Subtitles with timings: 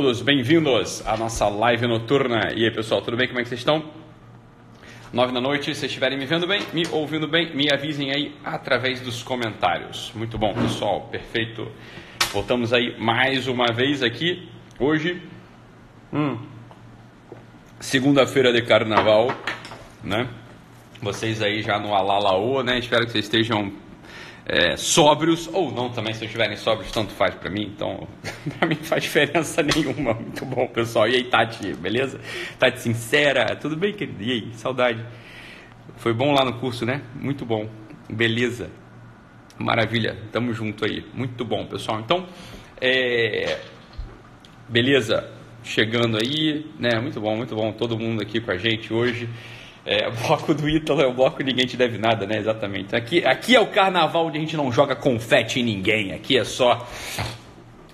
[0.00, 2.50] Todos bem-vindos à nossa live noturna.
[2.56, 3.28] E aí, pessoal, tudo bem?
[3.28, 3.92] Como é que vocês estão?
[5.12, 9.02] Nove da noite, se estiverem me vendo bem, me ouvindo bem, me avisem aí através
[9.02, 10.10] dos comentários.
[10.14, 11.70] Muito bom, pessoal, perfeito.
[12.32, 14.48] Voltamos aí mais uma vez aqui,
[14.80, 15.20] hoje,
[16.10, 16.38] hum,
[17.78, 19.30] segunda-feira de carnaval,
[20.02, 20.26] né?
[21.02, 22.78] Vocês aí já no Alalaô, né?
[22.78, 23.70] Espero que vocês estejam
[24.44, 28.08] é, sóbrios ou não também, se estiverem sóbrios, tanto faz para mim, então
[28.58, 30.14] para mim não faz diferença nenhuma.
[30.14, 31.08] Muito bom, pessoal.
[31.08, 32.20] E aí, Tati, beleza?
[32.58, 34.22] Tati sincera, tudo bem, querido?
[34.22, 35.04] E aí, saudade.
[35.96, 37.02] Foi bom lá no curso, né?
[37.14, 37.68] Muito bom.
[38.10, 38.70] Beleza.
[39.58, 41.04] Maravilha, tamo junto aí.
[41.14, 42.00] Muito bom, pessoal.
[42.00, 42.26] Então,
[42.80, 43.60] é...
[44.68, 45.30] beleza,
[45.62, 46.98] chegando aí, né?
[46.98, 47.72] Muito bom, muito bom.
[47.72, 49.28] Todo mundo aqui com a gente hoje.
[49.84, 52.38] É, o bloco do Ítalo é o bloco ninguém te deve nada, né?
[52.38, 52.94] Exatamente.
[52.94, 56.12] Aqui, aqui é o carnaval onde a gente não joga confete em ninguém.
[56.12, 56.86] Aqui é só.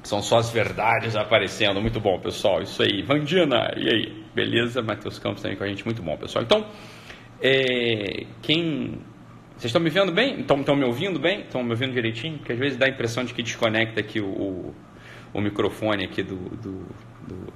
[0.03, 1.81] São só as verdades aparecendo.
[1.81, 2.63] Muito bom, pessoal.
[2.63, 3.03] Isso aí.
[3.03, 4.25] Vandina, e aí?
[4.35, 4.83] Beleza?
[4.83, 5.85] Matheus Campos também com a gente.
[5.85, 6.45] Muito bom, pessoal.
[6.45, 6.67] Então,
[7.41, 9.01] é, quem.
[9.57, 10.41] Vocês estão me vendo bem?
[10.41, 11.41] Estão me ouvindo bem?
[11.41, 12.39] Estão me ouvindo direitinho?
[12.39, 14.75] Porque às vezes dá a impressão de que desconecta aqui o, o,
[15.35, 16.87] o microfone aqui do, do,
[17.27, 17.53] do...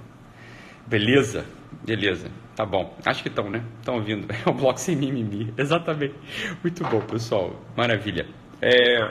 [0.87, 1.47] Beleza?
[1.87, 2.29] Beleza.
[2.55, 2.95] Tá bom.
[3.05, 3.65] Acho que estão, né?
[3.79, 4.27] Estão ouvindo.
[4.47, 5.53] É um bloco sem mimimi.
[5.57, 6.15] Exatamente.
[6.63, 7.55] Muito bom, pessoal.
[7.77, 8.27] Maravilha.
[8.61, 9.11] É...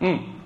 [0.00, 0.38] Hum.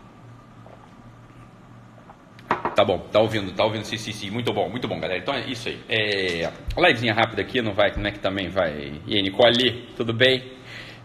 [2.74, 5.20] Tá bom, tá ouvindo, tá ouvindo, sim, sim, sim, muito bom, muito bom, galera.
[5.20, 5.78] Então é isso aí.
[5.88, 8.94] É, livezinha rápida aqui, não vai, como é que também vai?
[9.06, 10.52] E aí, Nicole, tudo bem?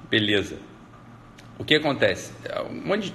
[0.09, 0.57] Beleza.
[1.59, 2.31] O que acontece?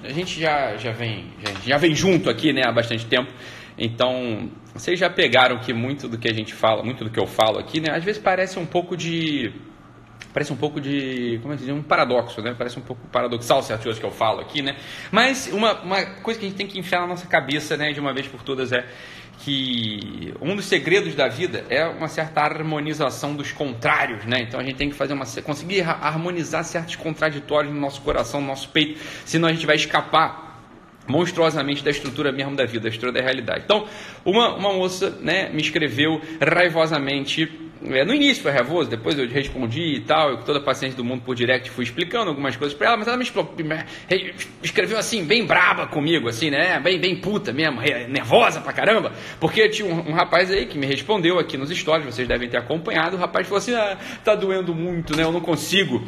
[0.03, 3.31] A gente já, já, vem, já, já vem junto aqui, né, há bastante tempo.
[3.77, 7.27] Então, vocês já pegaram que muito do que a gente fala, muito do que eu
[7.27, 9.51] falo aqui, né, às vezes parece um pouco de
[10.33, 12.55] parece um pouco de, como é que diz, um paradoxo, né?
[12.57, 14.75] Parece um pouco paradoxal certas coisas que eu falo aqui, né?
[15.11, 17.99] Mas uma, uma coisa que a gente tem que enfiar na nossa cabeça, né, de
[17.99, 18.83] uma vez por todas é
[19.39, 24.41] que um dos segredos da vida é uma certa harmonização dos contrários, né?
[24.41, 28.47] Então a gente tem que fazer uma conseguir harmonizar certos contraditórios no nosso coração, no
[28.47, 30.52] nosso peito, senão a gente vai escapar
[31.07, 33.63] monstruosamente da estrutura mesmo da vida, da estrutura da realidade.
[33.65, 33.85] Então,
[34.23, 39.95] uma, uma moça né, me escreveu raivosamente é, no início foi raivoso, depois eu respondi
[39.95, 42.77] e tal, eu com toda a paciência do mundo por direct fui explicando algumas coisas
[42.77, 43.25] para ela, mas ela me
[44.63, 46.79] escreveu assim, bem braba comigo, assim, né?
[46.79, 50.85] Bem, bem puta mesmo, nervosa pra caramba, porque tinha um, um, rapaz aí que me
[50.85, 54.73] respondeu aqui nos stories, vocês devem ter acompanhado, o rapaz falou assim, ah, tá doendo
[54.73, 55.23] muito, né?
[55.23, 56.07] Eu não consigo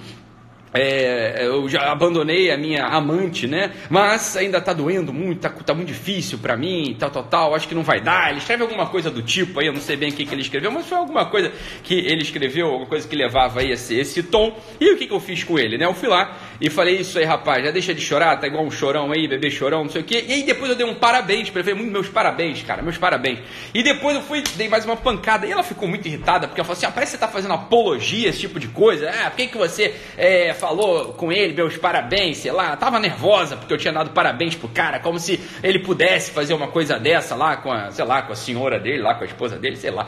[0.75, 3.71] é, eu já abandonei a minha amante, né?
[3.89, 7.55] Mas ainda tá doendo muito, tá, tá muito difícil para mim, tal, tal, tal.
[7.55, 8.29] Acho que não vai dar.
[8.29, 10.41] Ele escreve alguma coisa do tipo aí, eu não sei bem o que, que ele
[10.41, 11.51] escreveu, mas foi alguma coisa
[11.83, 14.57] que ele escreveu, alguma coisa que levava aí esse, esse tom.
[14.79, 15.85] E o que, que eu fiz com ele, né?
[15.85, 18.71] Eu fui lá e falei isso aí, rapaz, já deixa de chorar, tá igual um
[18.71, 20.25] chorão aí, bebê chorão, não sei o quê.
[20.27, 23.39] E aí depois eu dei um parabéns pra ele, falei, meus parabéns, cara, meus parabéns.
[23.73, 25.45] E depois eu fui, dei mais uma pancada.
[25.45, 27.53] E ela ficou muito irritada, porque ela falou assim: ah, parece que você tá fazendo
[27.53, 29.09] apologia, esse tipo de coisa.
[29.09, 33.57] Ah, por que, que você é, falou com ele, meus parabéns, sei lá, tava nervosa
[33.57, 37.35] porque eu tinha dado parabéns pro cara, como se ele pudesse fazer uma coisa dessa
[37.35, 39.91] lá com a, sei lá, com a senhora dele, lá com a esposa dele, sei
[39.91, 40.07] lá.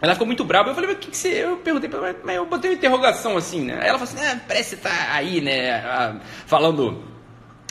[0.00, 0.70] Ela ficou muito brava.
[0.70, 1.44] Eu falei, mas o que, que você.
[1.44, 1.90] Eu perguntei
[2.24, 3.74] mas eu botei uma interrogação assim, né?
[3.82, 6.20] Ela falou assim, ah, parece que você tá aí, né?
[6.46, 7.10] Falando.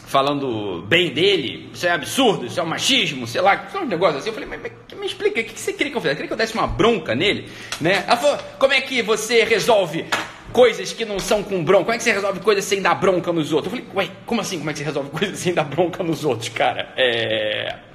[0.06, 4.29] Falando bem dele, isso é absurdo, isso é um machismo, sei lá, um negócio assim.
[4.29, 6.16] Eu falei, mas, mas me explica, o que você queria que eu fizesse?
[6.16, 7.47] Queria que eu desse uma bronca nele,
[7.79, 8.06] né?
[8.07, 10.07] Ela falou, como é que você resolve
[10.51, 11.85] coisas que não são com bronca.
[11.85, 13.72] Como é que você resolve coisas sem dar bronca nos outros?
[13.72, 14.57] Eu falei, ué, como assim?
[14.57, 16.91] Como é que você resolve coisas sem dar bronca nos outros, cara?
[16.97, 17.88] É.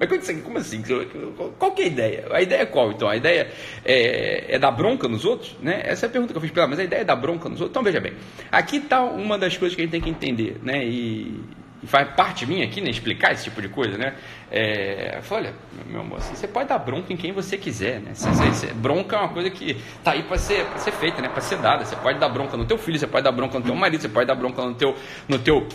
[0.00, 0.82] Mas como assim?
[1.58, 2.26] Qual que é a ideia?
[2.30, 3.06] A ideia é qual, então?
[3.06, 3.50] A ideia
[3.84, 5.54] é, é dar bronca nos outros?
[5.60, 5.82] Né?
[5.84, 7.50] Essa é a pergunta que eu fiz para ela, mas a ideia é dar bronca
[7.50, 7.70] nos outros?
[7.70, 8.14] Então, veja bem,
[8.50, 10.82] aqui está uma das coisas que a gente tem que entender, né?
[10.86, 11.44] E,
[11.82, 12.88] e faz parte minha aqui, né?
[12.88, 14.14] Explicar esse tipo de coisa, né?
[14.50, 18.14] É, falei, olha, meu amor, assim, você pode dar bronca em quem você quiser, né?
[18.14, 21.28] Você, você, bronca é uma coisa que tá aí para ser, ser feita, né?
[21.28, 21.84] Para ser dada.
[21.84, 24.08] Você pode dar bronca no teu filho, você pode dar bronca no teu marido, você
[24.08, 24.96] pode dar bronca no teu,
[25.28, 25.68] no teu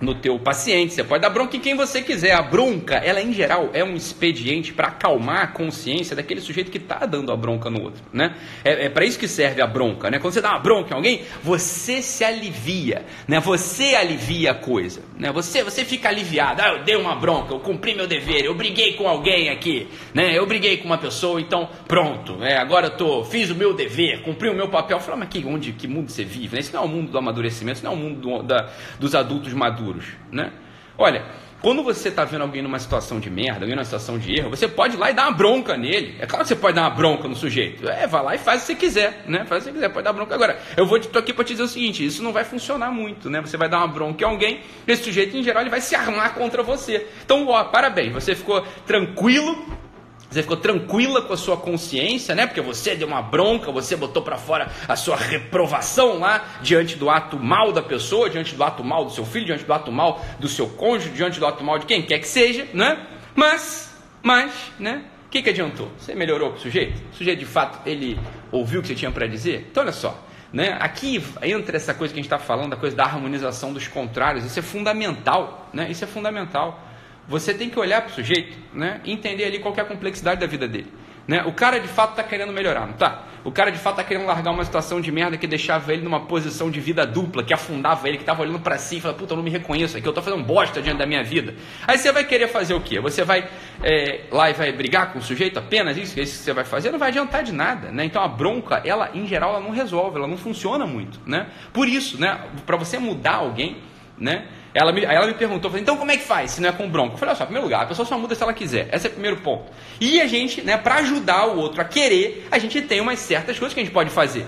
[0.00, 2.32] no teu paciente, você pode dar bronca em quem você quiser.
[2.32, 6.78] A bronca, ela em geral é um expediente para acalmar a consciência daquele sujeito que
[6.78, 8.34] está dando a bronca no outro, né?
[8.64, 10.18] É, é para isso que serve a bronca, né?
[10.18, 13.38] Quando você dá uma bronca em alguém, você se alivia, né?
[13.40, 15.30] Você alivia a coisa, né?
[15.32, 16.62] Você, você fica aliviado.
[16.62, 20.36] Ah, eu dei uma bronca, eu cumpri meu dever, eu briguei com alguém aqui, né?
[20.36, 22.56] Eu briguei com uma pessoa, então pronto, né?
[22.56, 24.98] Agora eu tô, fiz o meu dever, cumpri o meu papel.
[24.98, 26.54] Fala, mas que, onde, que mundo você vive?
[26.54, 26.60] Né?
[26.60, 29.14] Isso não é o mundo do amadurecimento, isso não é o mundo do, da, dos
[29.14, 29.89] adultos maduros
[30.30, 30.52] né?
[30.96, 31.24] Olha,
[31.62, 34.66] quando você está vendo alguém numa situação de merda, alguém numa situação de erro, você
[34.66, 36.16] pode ir lá e dar uma bronca nele.
[36.18, 37.86] É claro que você pode dar uma bronca no sujeito.
[37.88, 39.44] É, vai lá e faz o que você quiser, né?
[39.44, 40.34] Faz o que você quiser, pode dar bronca.
[40.34, 43.28] Agora, eu vou tô aqui para te dizer o seguinte, isso não vai funcionar muito,
[43.28, 43.42] né?
[43.42, 46.34] Você vai dar uma bronca em alguém, esse sujeito em geral ele vai se armar
[46.34, 47.06] contra você.
[47.24, 49.80] Então, ó, parabéns, você ficou tranquilo
[50.30, 52.46] Você ficou tranquila com a sua consciência, né?
[52.46, 57.10] Porque você deu uma bronca, você botou para fora a sua reprovação lá diante do
[57.10, 60.24] ato mal da pessoa, diante do ato mal do seu filho, diante do ato mal
[60.38, 63.04] do seu cônjuge, diante do ato mal de quem quer que seja, né?
[63.34, 63.92] Mas,
[64.22, 65.04] mas, né?
[65.26, 65.90] O que, que adiantou?
[65.98, 67.02] Você melhorou com o sujeito?
[67.12, 68.18] O sujeito de fato ele
[68.52, 69.66] ouviu o que você tinha para dizer?
[69.70, 70.16] Então olha só,
[70.52, 70.76] né?
[70.80, 74.44] Aqui entra essa coisa que a gente está falando, a coisa da harmonização dos contrários.
[74.44, 75.90] Isso é fundamental, né?
[75.90, 76.84] Isso é fundamental.
[77.30, 80.40] Você tem que olhar para o sujeito né, e entender ali qual é a complexidade
[80.40, 80.92] da vida dele.
[81.28, 81.44] Né?
[81.46, 83.24] O cara de fato está querendo melhorar, não tá?
[83.44, 86.26] O cara de fato está querendo largar uma situação de merda que deixava ele numa
[86.26, 89.32] posição de vida dupla, que afundava ele, que estava olhando para si e falava, puta,
[89.32, 91.54] eu não me reconheço aqui, eu estou fazendo bosta diante da minha vida.
[91.86, 92.98] Aí você vai querer fazer o quê?
[92.98, 93.48] Você vai
[93.80, 96.64] é, lá e vai brigar com o sujeito apenas isso, é isso que você vai
[96.64, 96.90] fazer?
[96.90, 98.04] Não vai adiantar de nada, né?
[98.04, 101.46] Então a bronca, ela em geral, ela não resolve, ela não funciona muito, né?
[101.72, 102.40] Por isso, né?
[102.66, 103.76] Para você mudar alguém,
[104.18, 104.48] né?
[104.72, 106.88] Ela me, aí ela me perguntou, então como é que faz se não é com
[106.88, 107.14] bronca?
[107.14, 108.88] Eu falei, olha só, primeiro lugar, a pessoa só muda se ela quiser.
[108.92, 109.64] Esse é o primeiro ponto.
[110.00, 113.58] E a gente, né, para ajudar o outro a querer, a gente tem umas certas
[113.58, 114.46] coisas que a gente pode fazer.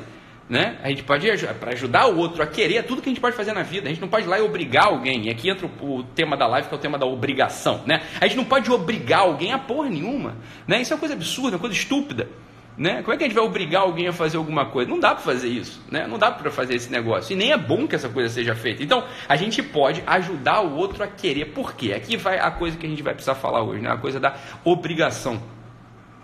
[0.48, 0.76] Né?
[0.82, 1.26] A gente pode,
[1.58, 3.86] para ajudar o outro a querer, é tudo que a gente pode fazer na vida.
[3.86, 5.26] A gente não pode ir lá e obrigar alguém.
[5.26, 7.82] E aqui entra o, o tema da live, que é o tema da obrigação.
[7.86, 8.02] Né?
[8.20, 10.36] A gente não pode obrigar alguém a porra nenhuma.
[10.66, 10.82] Né?
[10.82, 12.28] Isso é uma coisa absurda, uma coisa estúpida.
[12.76, 13.02] Né?
[13.02, 14.90] Como é que a gente vai obrigar alguém a fazer alguma coisa?
[14.90, 16.06] Não dá para fazer isso, né?
[16.06, 17.32] não dá para fazer esse negócio.
[17.32, 18.82] E nem é bom que essa coisa seja feita.
[18.82, 21.46] Então, a gente pode ajudar o outro a querer.
[21.46, 21.92] Por quê?
[21.92, 23.90] Aqui vai a coisa que a gente vai precisar falar hoje, né?
[23.90, 25.40] a coisa da obrigação.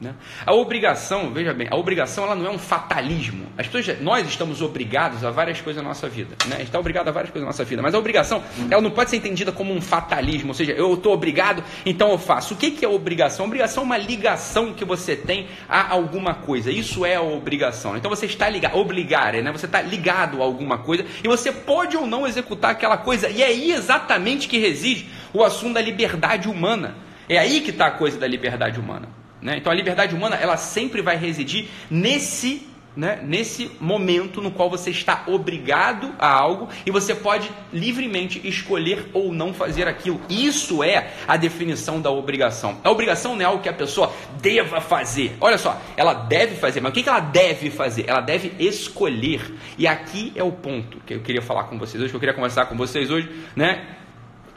[0.00, 0.14] Né?
[0.46, 3.46] A obrigação, veja bem, a obrigação ela não é um fatalismo.
[3.56, 6.36] As pessoas, nós estamos obrigados a várias coisas na nossa vida.
[6.46, 6.54] Né?
[6.54, 7.82] A gente está obrigado a várias coisas na nossa vida.
[7.82, 10.48] Mas a obrigação ela não pode ser entendida como um fatalismo.
[10.48, 12.54] Ou seja, eu estou obrigado, então eu faço.
[12.54, 13.44] O que, que é obrigação?
[13.44, 16.70] A obrigação é uma ligação que você tem a alguma coisa.
[16.70, 17.96] Isso é a obrigação.
[17.96, 19.50] Então você está ligado, obrigar, né?
[19.50, 23.28] você está ligado a alguma coisa e você pode ou não executar aquela coisa.
[23.28, 26.96] E é aí exatamente que reside o assunto da liberdade humana.
[27.28, 29.17] É aí que está a coisa da liberdade humana.
[29.40, 29.56] Né?
[29.58, 34.90] Então a liberdade humana ela sempre vai residir nesse, né, nesse momento no qual você
[34.90, 40.20] está obrigado a algo e você pode livremente escolher ou não fazer aquilo.
[40.28, 42.78] Isso é a definição da obrigação.
[42.82, 44.12] A obrigação não é algo que a pessoa
[44.42, 45.36] deva fazer.
[45.40, 48.06] Olha só, ela deve fazer, mas o que ela deve fazer?
[48.08, 49.54] Ela deve escolher.
[49.78, 52.34] E aqui é o ponto que eu queria falar com vocês hoje, que eu queria
[52.34, 53.86] conversar com vocês hoje, né?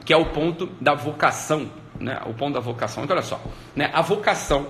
[0.04, 1.69] Que é o ponto da vocação
[2.01, 3.03] né, o ponto da vocação.
[3.03, 3.42] Então, olha só,
[3.75, 4.68] né, a vocação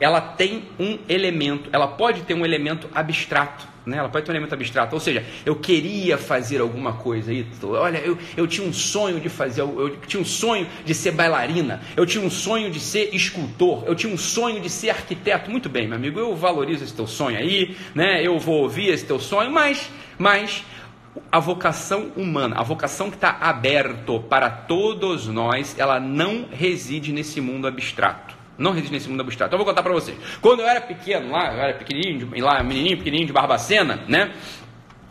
[0.00, 3.98] ela tem um elemento, ela pode ter um elemento abstrato, né?
[3.98, 7.98] Ela pode ter um elemento abstrato, ou seja, eu queria fazer alguma coisa, aí, olha,
[7.98, 11.80] eu, eu tinha um sonho de fazer, eu, eu tinha um sonho de ser bailarina,
[11.96, 15.50] eu tinha um sonho de ser escultor, eu tinha um sonho de ser arquiteto.
[15.50, 18.24] Muito bem, meu amigo, eu valorizo esse teu sonho aí, né?
[18.24, 20.64] Eu vou ouvir esse teu sonho, mas, mas
[21.30, 27.40] a vocação humana, a vocação que está aberto para todos nós, ela não reside nesse
[27.40, 28.36] mundo abstrato.
[28.56, 29.50] Não reside nesse mundo abstrato.
[29.50, 30.18] Então eu vou contar para vocês.
[30.40, 34.32] Quando eu era pequeno, lá, eu era pequenininho, lá, menininho, pequenininho de Barbacena, né?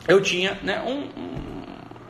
[0.07, 1.56] Eu tinha né, um, um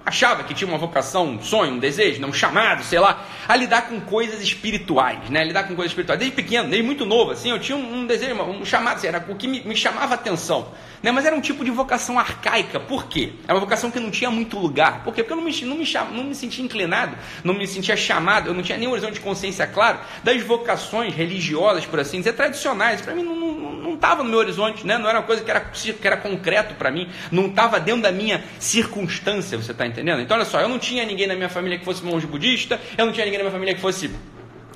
[0.08, 3.54] achava que tinha uma vocação, um sonho, um desejo, né, um chamado, sei lá, a
[3.58, 5.44] lidar com coisas espirituais, né?
[5.44, 6.18] Lidar com coisas espirituais.
[6.18, 9.36] Desde pequeno, desde muito novo, assim, eu tinha um, desejo, um chamado, assim, era o
[9.36, 10.70] que me, me chamava atenção.
[11.04, 11.12] Né?
[11.12, 12.80] Mas era um tipo de vocação arcaica.
[12.80, 13.34] Por quê?
[13.44, 15.04] Era uma vocação que não tinha muito lugar.
[15.04, 15.24] Por quê?
[15.24, 18.54] Porque eu não me, não me, não me sentia inclinado, não me sentia chamado, eu
[18.54, 23.02] não tinha nenhum horizonte de consciência claro das vocações religiosas, por assim dizer, tradicionais.
[23.02, 24.98] Para mim não estava no meu horizonte, né?
[24.98, 28.12] não era uma coisa que era, que era concreto para mim, não estava dentro da
[28.12, 29.97] minha circunstância, você está entendendo?
[30.22, 33.06] Então olha só, eu não tinha ninguém na minha família que fosse monge budista, eu
[33.06, 34.10] não tinha ninguém na minha família que fosse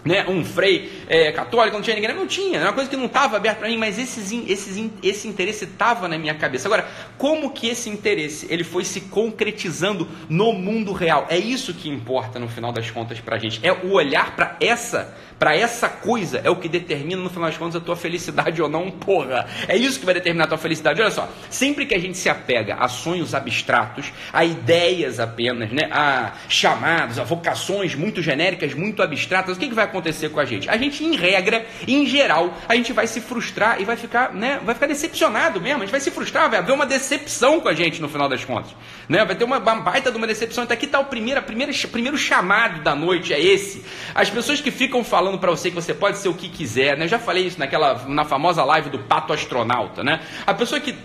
[0.03, 3.05] né, um frei é, católico, não tinha ninguém, não tinha, era uma coisa que não
[3.05, 6.67] estava aberta para mim, mas esses, esses, esse interesse estava na minha cabeça.
[6.67, 11.27] Agora, como que esse interesse ele foi se concretizando no mundo real?
[11.29, 14.57] É isso que importa no final das contas para a gente, é o olhar para
[14.59, 18.61] essa para essa coisa é o que determina no final das contas a tua felicidade
[18.61, 19.47] ou não, porra.
[19.67, 21.01] É isso que vai determinar a tua felicidade.
[21.01, 25.89] Olha só, sempre que a gente se apega a sonhos abstratos, a ideias apenas, né,
[25.91, 30.45] a chamados, a vocações muito genéricas, muito abstratas, o que, que vai acontecer com a
[30.45, 30.69] gente?
[30.69, 34.59] A gente, em regra, em geral, a gente vai se frustrar e vai ficar, né,
[34.63, 35.77] vai ficar decepcionado mesmo.
[35.77, 38.43] A gente vai se frustrar, vai haver uma decepção com a gente no final das
[38.43, 38.71] contas.
[39.07, 39.23] Né?
[39.23, 40.63] Vai ter uma baita de uma decepção.
[40.63, 43.83] Então aqui está o primeiro, a primeira, primeiro chamado da noite, é esse.
[44.15, 47.05] As pessoas que ficam falando para você que você pode ser o que quiser, né?
[47.05, 50.21] Eu já falei isso naquela na famosa live do pato astronauta, né?
[50.45, 50.95] A pessoa que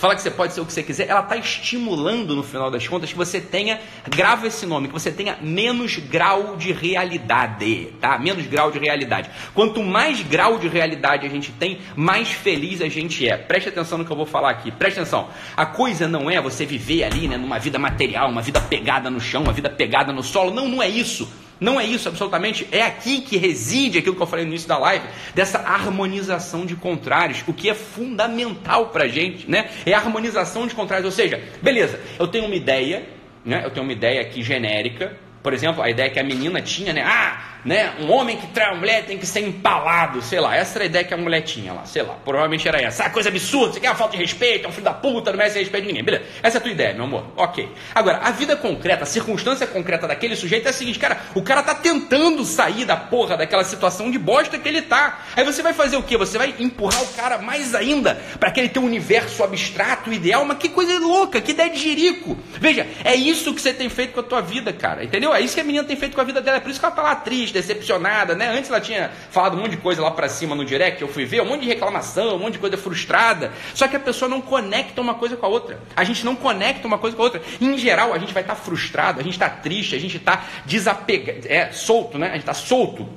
[0.00, 2.88] fala que você pode ser o que você quiser, ela está estimulando no final das
[2.88, 3.78] contas que você tenha,
[4.08, 8.18] grava esse nome, que você tenha menos grau de realidade, tá?
[8.18, 9.30] Menos grau de realidade.
[9.52, 13.36] Quanto mais grau de realidade a gente tem, mais feliz a gente é.
[13.36, 14.70] Preste atenção no que eu vou falar aqui.
[14.70, 15.28] Preste atenção.
[15.54, 19.20] A coisa não é você viver ali, né, numa vida material, uma vida pegada no
[19.20, 20.50] chão, uma vida pegada no solo.
[20.50, 21.30] Não, não é isso.
[21.60, 22.66] Não é isso absolutamente.
[22.72, 26.74] É aqui que reside aquilo que eu falei no início da live, dessa harmonização de
[26.74, 29.68] contrários, o que é fundamental para gente, né?
[29.84, 31.04] É a harmonização de contrários.
[31.04, 33.06] Ou seja, beleza, eu tenho uma ideia,
[33.44, 33.62] né?
[33.64, 35.16] Eu tenho uma ideia aqui genérica.
[35.42, 37.02] Por exemplo, a ideia que a menina tinha, né?
[37.04, 37.94] Ah, né?
[38.00, 40.56] Um homem que trai uma mulher tem que ser empalado, sei lá.
[40.56, 42.14] Essa era a ideia que a mulher tinha lá, sei lá.
[42.24, 43.04] Provavelmente era essa.
[43.04, 45.38] Ah, coisa absurda, você quer uma falta de respeito, é um filho da puta, não
[45.38, 46.04] merece respeito de ninguém.
[46.04, 46.24] Beleza.
[46.42, 47.24] Essa é a tua ideia, meu amor.
[47.36, 47.68] Ok.
[47.94, 51.62] Agora, a vida concreta, a circunstância concreta daquele sujeito é a seguinte, cara, o cara
[51.62, 55.24] tá tentando sair da porra daquela situação de bosta que ele tá.
[55.36, 56.16] Aí você vai fazer o quê?
[56.16, 60.68] Você vai empurrar o cara mais ainda para aquele teu universo abstrato, ideal, mas que
[60.68, 62.38] coisa louca, que ideia de jerico.
[62.58, 65.04] Veja, é isso que você tem feito com a tua vida, cara.
[65.04, 65.34] Entendeu?
[65.34, 66.56] É isso que a menina tem feito com a vida dela.
[66.56, 68.48] É por isso que ela tá lá triste decepcionada, né?
[68.48, 71.24] Antes ela tinha falado um monte de coisa lá para cima no direct, eu fui
[71.24, 73.52] ver, um monte de reclamação, um monte de coisa frustrada.
[73.74, 75.80] Só que a pessoa não conecta uma coisa com a outra.
[75.96, 77.42] A gente não conecta uma coisa com a outra.
[77.60, 80.44] Em geral, a gente vai estar tá frustrado, a gente está triste, a gente está
[80.64, 82.28] desapegado, é solto, né?
[82.28, 83.08] A gente está solto.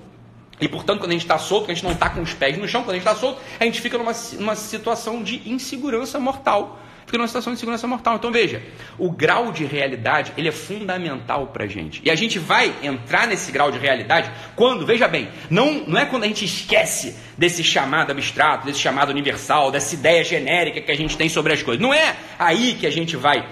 [0.59, 2.67] E portanto, quando a gente está solto, a gente não está com os pés no
[2.67, 6.79] chão, quando a gente está solto, a gente fica numa, numa situação de insegurança mortal
[7.05, 8.15] fica numa situação de segurança mortal.
[8.15, 8.61] Então veja,
[8.97, 12.01] o grau de realidade ele é fundamental para a gente.
[12.03, 16.05] E a gente vai entrar nesse grau de realidade quando, veja bem, não, não é
[16.05, 20.97] quando a gente esquece desse chamado abstrato, desse chamado universal, dessa ideia genérica que a
[20.97, 21.81] gente tem sobre as coisas.
[21.81, 23.45] Não é aí que a gente vai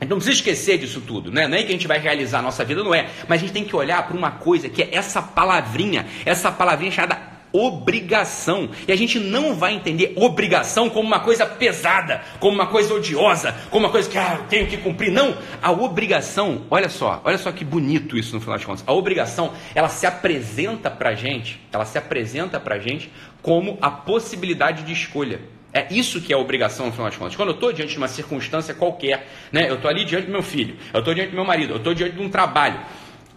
[0.00, 1.46] não precisa esquecer disso tudo, né?
[1.46, 3.08] Não é que a gente vai realizar a nossa vida, não é.
[3.28, 6.90] Mas a gente tem que olhar para uma coisa que é essa palavrinha, essa palavrinha
[6.90, 7.14] chamada
[7.54, 8.68] obrigação.
[8.88, 13.54] E a gente não vai entender obrigação como uma coisa pesada, como uma coisa odiosa,
[13.70, 15.12] como uma coisa que ah, eu tenho que cumprir.
[15.12, 18.84] Não, a obrigação, olha só, olha só que bonito isso no final das contas.
[18.84, 24.82] A obrigação, ela se apresenta pra gente, ela se apresenta pra gente como a possibilidade
[24.82, 25.40] de escolha.
[25.72, 27.34] É isso que é obrigação, no final das contas.
[27.34, 29.68] Quando eu estou diante de uma circunstância qualquer, né?
[29.68, 31.92] eu estou ali diante do meu filho, eu estou diante do meu marido, eu estou
[31.92, 32.80] diante de um trabalho,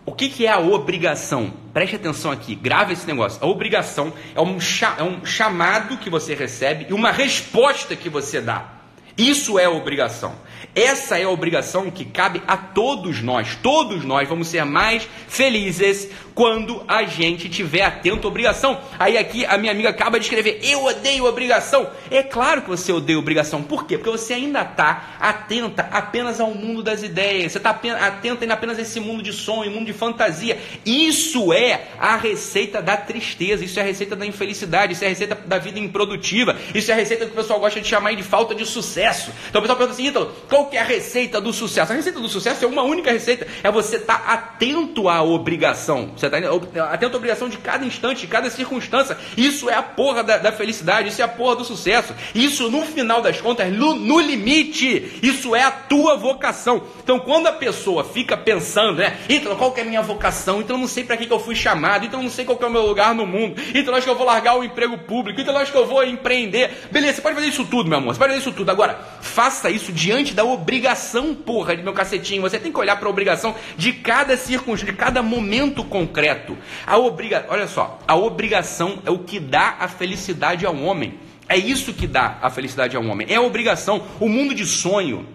[0.08, 1.52] o que, que, é a obrigação?
[1.74, 3.44] Preste atenção aqui, grave esse negócio.
[3.44, 4.58] A obrigação é um,
[4.98, 8.72] é um chamado que você recebe e uma resposta que você dá.
[9.18, 10.34] Isso é obrigação.
[10.74, 13.58] Essa é a obrigação que cabe a todos nós.
[13.62, 18.79] Todos nós vamos ser mais felizes quando a gente tiver atento à obrigação.
[19.00, 21.89] Aí aqui a minha amiga acaba de escrever: Eu odeio obrigação.
[22.12, 23.63] É claro que você odeia obrigação.
[23.63, 23.98] Por quê?
[23.98, 27.53] Porque você ainda está atenta apenas ao mundo das ideias.
[27.53, 30.60] Você está atenta ainda apenas a esse mundo de sonho, mundo de fantasia.
[30.86, 33.65] Isso é a receita da tristeza.
[33.65, 34.94] Isso é a receita da infelicidade.
[34.94, 36.56] Isso é a receita da vida improdutiva.
[36.72, 39.32] Isso é a receita que o pessoal gosta de chamar de falta de sucesso.
[39.50, 41.91] Então o pessoal pergunta assim: Ítalo, qual que é a receita do sucesso?
[41.91, 43.48] A receita do sucesso é uma única receita.
[43.63, 46.12] É você estar tá atento à obrigação.
[46.15, 49.17] Você você tá atento à obrigação de cada instante, de cada circunstância.
[49.36, 52.13] Isso é a porra da, da, felicidade, isso é a porra do sucesso.
[52.36, 56.84] Isso, no final das contas, no, no, limite, isso é a tua vocação.
[57.03, 59.17] Então, quando a pessoa fica pensando, né?
[59.29, 60.62] Então, qual que é a minha vocação?
[60.62, 62.05] Então, eu não sei para que, que eu fui chamado.
[62.05, 63.62] Então, eu não sei qual que é o meu lugar no mundo.
[63.74, 65.39] Então, acho que eu vou largar o emprego público.
[65.39, 66.88] Então, acho que eu vou empreender.
[66.91, 68.13] Beleza, você pode fazer isso tudo, meu amor.
[68.13, 68.69] Você pode fazer isso tudo.
[68.69, 72.41] Agora, faça isso diante da obrigação, porra, de meu cacetinho.
[72.41, 76.57] Você tem que olhar para a obrigação de cada circunstância, de cada momento concreto concreto.
[76.86, 77.45] A obriga...
[77.50, 81.19] Olha só, a obrigação é o que dá a felicidade ao homem.
[81.47, 83.27] É isso que dá a felicidade ao homem.
[83.29, 84.03] É a obrigação.
[84.19, 85.27] O mundo de sonho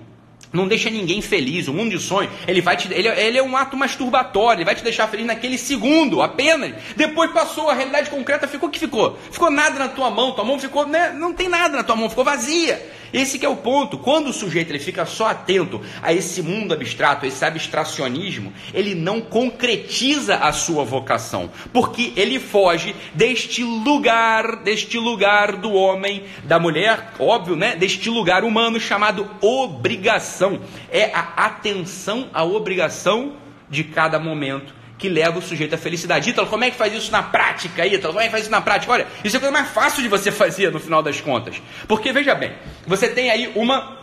[0.53, 1.69] não deixa ninguém feliz.
[1.69, 4.75] O mundo de sonho, ele vai te, ele, ele, é um ato masturbatório, ele vai
[4.75, 6.75] te deixar feliz naquele segundo, apenas.
[6.97, 9.17] Depois passou, a realidade concreta ficou o que ficou?
[9.31, 12.11] Ficou nada na tua mão, tua mão ficou, né, não tem nada na tua mão,
[12.11, 12.85] ficou vazia.
[13.13, 13.99] Esse é o ponto.
[13.99, 18.95] Quando o sujeito ele fica só atento a esse mundo abstrato, a esse abstracionismo, ele
[18.95, 26.59] não concretiza a sua vocação, porque ele foge deste lugar, deste lugar do homem, da
[26.59, 27.77] mulher, óbvio, né?
[27.77, 30.61] Deste lugar humano chamado obrigação.
[30.91, 33.35] É a atenção à obrigação
[33.69, 36.31] de cada momento que leva o sujeito à felicidade.
[36.31, 38.15] Ítalo, como é que faz isso na prática, Ítalo?
[38.15, 38.93] Como é que faz isso na prática?
[38.93, 41.61] Olha, isso é a coisa mais fácil de você fazer no final das contas.
[41.89, 42.53] Porque, veja bem,
[42.87, 44.02] você tem aí uma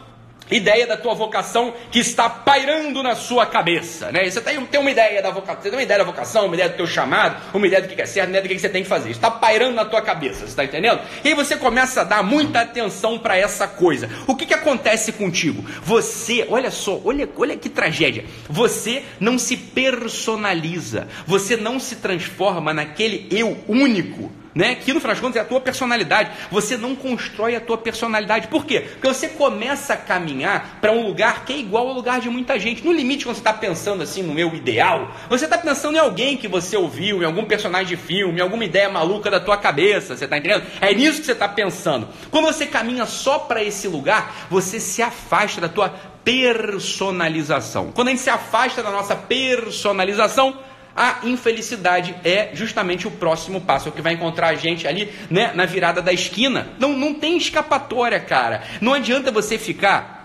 [0.55, 4.29] ideia da tua vocação que está pairando na sua cabeça, né?
[4.29, 6.69] Você tem, tem uma ideia da vocação, você tem uma ideia da vocação, uma ideia
[6.69, 8.83] do teu chamado, uma ideia do que é certo, uma ideia do que você tem
[8.83, 9.11] que fazer.
[9.11, 11.01] Está pairando na tua cabeça, você está entendendo?
[11.23, 14.09] E aí você começa a dar muita atenção para essa coisa.
[14.27, 15.63] O que, que acontece contigo?
[15.83, 18.25] Você, olha só, olha, olha que tragédia.
[18.49, 24.75] Você não se personaliza, você não se transforma naquele eu único né?
[24.75, 26.31] Que no final das contas é a tua personalidade.
[26.51, 28.47] Você não constrói a tua personalidade.
[28.47, 28.81] Por quê?
[28.81, 32.59] Porque você começa a caminhar para um lugar que é igual ao lugar de muita
[32.59, 32.83] gente.
[32.83, 36.37] No limite, quando você está pensando assim no meu ideal, você está pensando em alguém
[36.37, 40.15] que você ouviu, em algum personagem de filme, em alguma ideia maluca da tua cabeça.
[40.15, 40.63] Você está entendendo?
[40.81, 42.07] É nisso que você está pensando.
[42.31, 47.91] Quando você caminha só para esse lugar, você se afasta da tua personalização.
[47.91, 50.57] Quando a gente se afasta da nossa personalização,
[50.95, 55.11] a infelicidade é justamente o próximo passo, é o que vai encontrar a gente ali,
[55.29, 56.67] né, na virada da esquina.
[56.77, 58.63] Não, não tem escapatória, cara.
[58.81, 60.18] Não adianta você ficar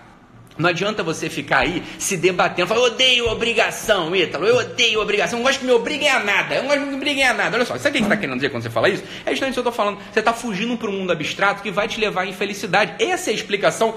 [0.56, 5.38] não adianta você ficar aí se debatendo, falar, eu odeio obrigação, Ítalo, eu odeio obrigação,
[5.38, 7.56] não gosto que me obriguem a nada, eu não gosto que me obriguem a nada.
[7.56, 9.02] Olha só, sabe o que você está querendo dizer quando você fala isso?
[9.26, 9.98] É justamente isso que eu estou falando.
[10.12, 12.94] Você está fugindo para um mundo abstrato que vai te levar à infelicidade.
[13.02, 13.96] Essa é a explicação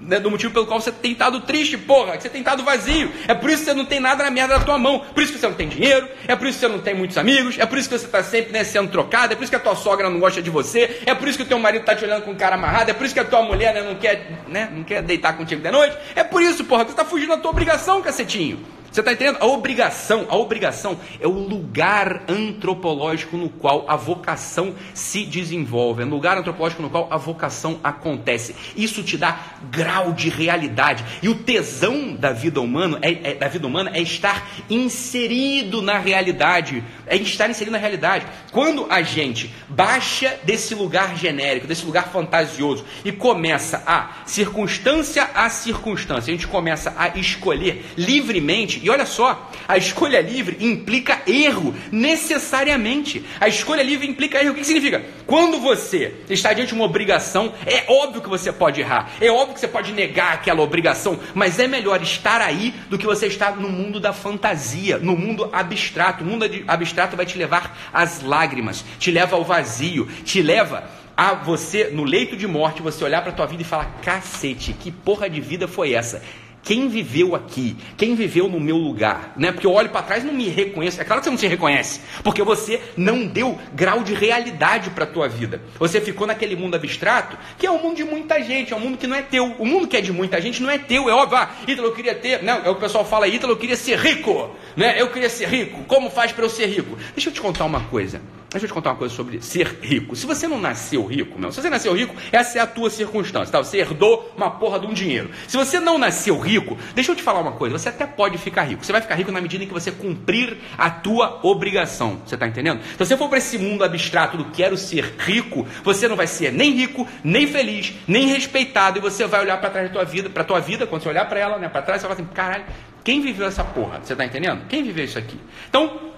[0.00, 3.10] né, do motivo pelo qual você tem estado triste, porra, que você tem estado vazio.
[3.26, 5.32] É por isso que você não tem nada na merda da tua mão, por isso
[5.32, 7.66] que você não tem dinheiro, é por isso que você não tem muitos amigos, é
[7.66, 9.74] por isso que você está sempre né, sendo trocado, é por isso que a tua
[9.74, 12.22] sogra não gosta de você, é por isso que o teu marido está te olhando
[12.22, 14.84] com cara amarrado, é por isso que a tua mulher né, não, quer, né, não
[14.84, 18.02] quer deitar contigo de noite, é por isso porra, você está fugindo da tua obrigação,
[18.02, 18.58] cacetinho.
[18.98, 19.38] Você está entendendo?
[19.40, 26.04] A obrigação, a obrigação é o lugar antropológico no qual a vocação se desenvolve, é
[26.04, 28.56] o lugar antropológico no qual a vocação acontece.
[28.76, 29.38] Isso te dá
[29.70, 31.04] grau de realidade.
[31.22, 35.96] E o tesão da vida humana é, é, da vida humana é estar inserido na
[35.96, 38.26] realidade, é estar inserido na realidade.
[38.50, 45.48] Quando a gente baixa desse lugar genérico, desse lugar fantasioso e começa a circunstância a
[45.48, 51.74] circunstância, a gente começa a escolher livremente e olha só, a escolha livre implica erro,
[51.92, 53.22] necessariamente.
[53.38, 54.52] A escolha livre implica erro.
[54.52, 55.04] O que, que significa?
[55.26, 59.54] Quando você está diante de uma obrigação, é óbvio que você pode errar, é óbvio
[59.54, 63.56] que você pode negar aquela obrigação, mas é melhor estar aí do que você estar
[63.56, 66.24] no mundo da fantasia, no mundo abstrato.
[66.24, 71.34] O mundo abstrato vai te levar às lágrimas, te leva ao vazio, te leva a
[71.34, 75.28] você, no leito de morte, você olhar para tua vida e falar: cacete, que porra
[75.28, 76.22] de vida foi essa?
[76.68, 77.74] Quem viveu aqui?
[77.96, 79.32] Quem viveu no meu lugar?
[79.38, 79.50] Né?
[79.50, 81.00] Porque eu olho para trás e não me reconheço.
[81.00, 85.04] É claro que você não se reconhece, porque você não deu grau de realidade para
[85.04, 85.62] a tua vida.
[85.78, 88.98] Você ficou naquele mundo abstrato, que é um mundo de muita gente, é um mundo
[88.98, 89.46] que não é teu.
[89.58, 91.38] O mundo que é de muita gente não é teu, é óbvio.
[91.38, 93.74] Ah, Ítalo, eu queria ter, não, é o que o pessoal fala, Ítalo, eu queria
[93.74, 95.00] ser rico, né?
[95.00, 95.84] Eu queria ser rico.
[95.84, 96.98] Como faz para eu ser rico?
[97.14, 98.20] Deixa eu te contar uma coisa.
[98.50, 100.16] Deixa eu te contar uma coisa sobre ser rico.
[100.16, 103.52] Se você não nasceu rico, meu, se você nasceu rico, essa é a tua circunstância,
[103.52, 103.58] tá?
[103.58, 105.30] Você herdou uma porra de um dinheiro.
[105.46, 108.62] Se você não nasceu rico, deixa eu te falar uma coisa, você até pode ficar
[108.62, 108.82] rico.
[108.82, 112.22] Você vai ficar rico na medida em que você cumprir a tua obrigação.
[112.24, 112.82] Você está entendendo?
[112.82, 116.50] Se você for para esse mundo abstrato do quero ser rico, você não vai ser
[116.50, 120.30] nem rico, nem feliz, nem respeitado e você vai olhar para trás da tua vida,
[120.30, 122.34] para tua vida, quando você olhar para ela, né, para trás, você vai falar assim,
[122.34, 122.64] caralho,
[123.04, 124.00] quem viveu essa porra?
[124.02, 124.66] Você está entendendo?
[124.68, 125.38] Quem viveu isso aqui?
[125.68, 126.08] Então,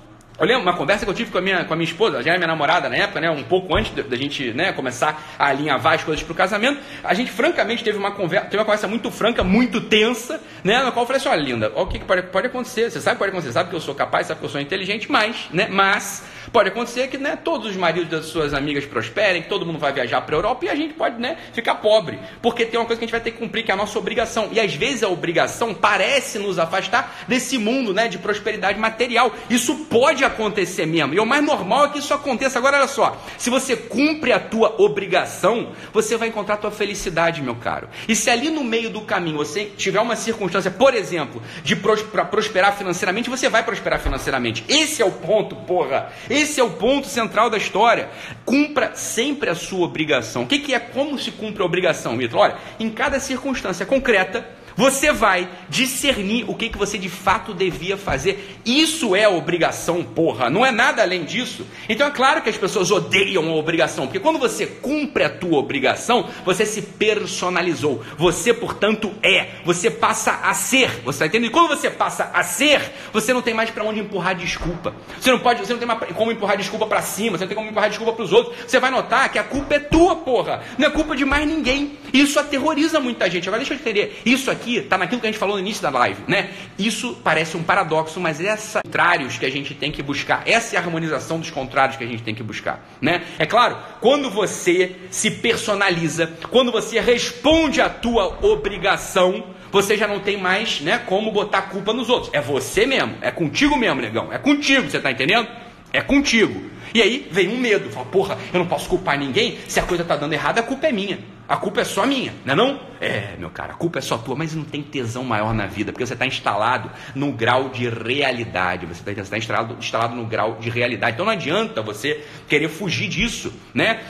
[0.41, 2.31] eu lembro uma conversa que eu tive com a minha, com a minha esposa, já
[2.31, 5.95] era minha namorada na época, né, um pouco antes da gente né, começar a alinhavar
[5.95, 6.81] as coisas para o casamento.
[7.05, 10.91] A gente, francamente, teve uma, conversa, teve uma conversa muito franca, muito tensa, né, na
[10.91, 12.91] qual eu falei assim: olha, linda, o que, que pode, pode acontecer?
[12.91, 15.13] Você sabe que pode acontecer, sabe que eu sou capaz, sabe que eu sou inteligente,
[15.13, 19.49] mas, né, mas Pode acontecer que né, todos os maridos das suas amigas prosperem, que
[19.49, 22.19] todo mundo vai viajar para a Europa e a gente pode né, ficar pobre.
[22.43, 23.99] Porque tem uma coisa que a gente vai ter que cumprir, que é a nossa
[23.99, 24.49] obrigação.
[24.53, 29.33] E às vezes a obrigação parece nos afastar desse mundo né, de prosperidade material.
[29.49, 31.15] Isso pode acontecer mesmo.
[31.15, 32.59] E o mais normal é que isso aconteça.
[32.59, 37.43] Agora, olha só: se você cumpre a tua obrigação, você vai encontrar a tua felicidade,
[37.43, 37.89] meu caro.
[38.09, 42.03] E se ali no meio do caminho você tiver uma circunstância, por exemplo, de pros,
[42.03, 44.65] prosperar financeiramente, você vai prosperar financeiramente.
[44.69, 46.11] Esse é o ponto, porra.
[46.29, 48.09] Esse é o ponto central da história.
[48.45, 50.43] Cumpra sempre a sua obrigação.
[50.43, 52.41] O que, que é como se cumpre a obrigação, Vitor?
[52.41, 57.97] Olha, em cada circunstância concreta, você vai discernir o que, que você de fato devia
[57.97, 58.59] fazer.
[58.65, 60.51] Isso é obrigação, porra.
[60.51, 61.67] Não é nada além disso.
[61.89, 65.59] Então é claro que as pessoas odeiam a obrigação, porque quando você cumpre a tua
[65.59, 68.03] obrigação, você se personalizou.
[68.17, 69.49] Você, portanto, é.
[69.65, 70.91] Você passa a ser.
[71.05, 71.51] Você está entendendo?
[71.51, 72.81] E quando você passa a ser,
[73.13, 74.95] você não tem mais para onde empurrar desculpa.
[75.19, 77.57] Você não pode, você não tem mais como empurrar desculpa para cima, você não tem
[77.57, 78.57] como empurrar desculpa para os outros.
[78.67, 80.63] Você vai notar que a culpa é tua, porra.
[80.79, 81.99] Não é culpa de mais ninguém.
[82.13, 83.49] Isso aterroriza muita gente.
[83.49, 84.21] Agora deixa eu entender.
[84.25, 86.51] Isso aqui está naquilo que a gente falou no início da live, né?
[86.79, 90.43] Isso parece um paradoxo, mas é esses contrários que a gente tem que buscar.
[90.47, 93.25] Essa é a harmonização dos contrários que a gente tem que buscar, né?
[93.39, 100.21] É claro, quando você se personaliza, quando você responde à tua obrigação, você já não
[100.21, 102.33] tem mais, né, como botar culpa nos outros.
[102.35, 104.33] É você mesmo, é contigo mesmo, negão.
[104.33, 105.49] É contigo, você está entendendo?
[105.93, 106.71] É contigo.
[106.93, 110.03] E aí vem um medo, fala, porra, eu não posso culpar ninguém, se a coisa
[110.03, 111.21] está dando errado, a culpa é minha.
[111.49, 112.81] A culpa é só minha, não é não?
[113.01, 115.91] É, meu cara, a culpa é só tua, mas não tem tesão maior na vida,
[115.91, 120.59] porque você está instalado no grau de realidade, você está tá instalado, instalado no grau
[120.61, 121.15] de realidade.
[121.15, 124.01] Então não adianta você querer fugir disso, né?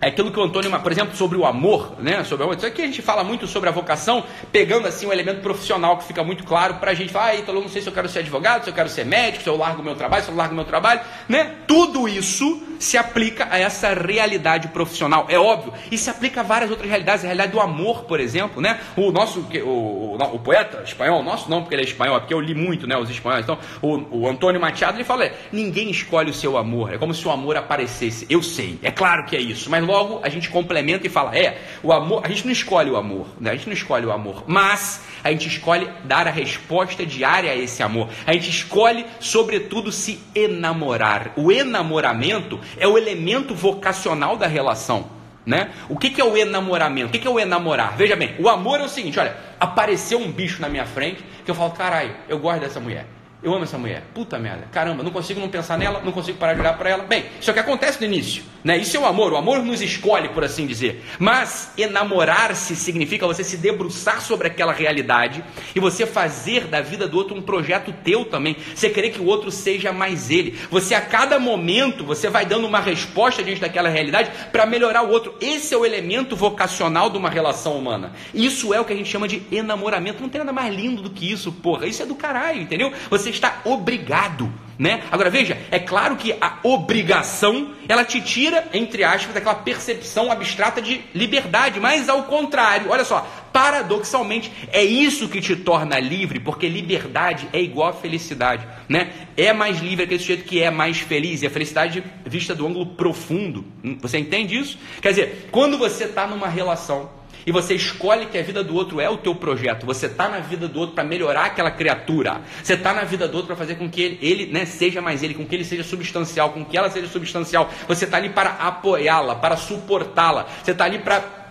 [0.00, 2.22] É aquilo que o Antônio, por exemplo, sobre o amor, né?
[2.24, 2.56] Sobre o amor.
[2.56, 6.04] Isso aqui a gente fala muito sobre a vocação, pegando assim um elemento profissional que
[6.04, 8.18] fica muito claro para a gente falar, ah, Ítalo, não sei se eu quero ser
[8.18, 10.64] advogado, se eu quero ser médico, se eu largo meu trabalho, se eu largo meu
[10.64, 11.54] trabalho, né?
[11.66, 16.70] Tudo isso se aplica a essa realidade profissional, é óbvio, e se aplica a várias
[16.70, 18.78] outras realidades, a realidade do amor, por exemplo, né?
[18.96, 22.34] O nosso, o, o, o poeta espanhol, nosso não porque ele é espanhol, é porque
[22.34, 25.90] eu li muito, né, os espanhóis, então, o, o Antônio Machado, ele fala, é, ninguém
[25.90, 29.34] escolhe o seu amor, é como se o amor aparecesse, eu sei, é claro que
[29.34, 32.52] é isso, mas logo a gente complementa e fala: é, o amor, a gente não
[32.52, 33.50] escolhe o amor, né?
[33.50, 37.56] a gente não escolhe o amor, mas a gente escolhe dar a resposta diária a
[37.56, 38.08] esse amor.
[38.26, 41.32] A gente escolhe, sobretudo, se enamorar.
[41.36, 45.16] O enamoramento é o elemento vocacional da relação.
[45.44, 45.70] Né?
[45.88, 47.06] O que, que é o enamoramento?
[47.06, 47.96] O que, que é o enamorar?
[47.96, 51.50] Veja bem, o amor é o seguinte: olha, apareceu um bicho na minha frente que
[51.50, 53.06] eu falo, caralho, eu gosto dessa mulher.
[53.42, 54.02] Eu amo essa mulher.
[54.14, 54.66] Puta merda.
[54.72, 57.04] Caramba, não consigo não pensar nela, não consigo parar de olhar para ela.
[57.04, 58.42] Bem, isso é o que acontece no início.
[58.64, 58.78] Né?
[58.78, 59.32] Isso é o amor.
[59.32, 61.04] O amor nos escolhe, por assim dizer.
[61.18, 65.44] Mas enamorar-se significa você se debruçar sobre aquela realidade
[65.74, 68.56] e você fazer da vida do outro um projeto teu também.
[68.74, 70.58] Você querer que o outro seja mais ele.
[70.70, 75.10] Você a cada momento você vai dando uma resposta diante daquela realidade para melhorar o
[75.10, 75.34] outro.
[75.40, 78.12] Esse é o elemento vocacional de uma relação humana.
[78.32, 80.22] Isso é o que a gente chama de enamoramento.
[80.22, 81.86] Não tem nada mais lindo do que isso, porra.
[81.86, 82.92] Isso é do caralho, entendeu?
[83.10, 85.02] Você está obrigado, né?
[85.10, 90.82] Agora veja, é claro que a obrigação, ela te tira, entre aspas, daquela percepção abstrata
[90.82, 96.68] de liberdade, mas ao contrário, olha só, paradoxalmente, é isso que te torna livre, porque
[96.68, 99.12] liberdade é igual a felicidade, né?
[99.36, 102.86] É mais livre aquele sujeito que é mais feliz, e a felicidade vista do ângulo
[102.86, 103.64] profundo.
[104.00, 104.78] Você entende isso?
[105.00, 107.08] Quer dizer, quando você está numa relação
[107.46, 110.40] e você escolhe que a vida do outro é o teu projeto, você está na
[110.40, 113.76] vida do outro para melhorar aquela criatura, você está na vida do outro para fazer
[113.76, 116.76] com que ele, ele né, seja mais ele, com que ele seja substancial, com que
[116.76, 121.45] ela seja substancial, você está ali para apoiá-la, para suportá-la, você está ali para